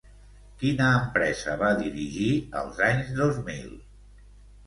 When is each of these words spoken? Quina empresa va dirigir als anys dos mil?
Quina 0.61 0.85
empresa 1.01 1.57
va 1.59 1.67
dirigir 1.81 2.31
als 2.61 2.81
anys 2.87 3.11
dos 3.19 3.37
mil? 3.51 3.69